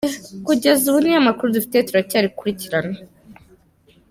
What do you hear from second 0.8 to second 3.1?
ubu niyo makuru dufite, turacyakurikirana.